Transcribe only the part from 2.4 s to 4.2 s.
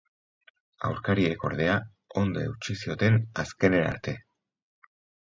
eutsi zioten azkenera arte.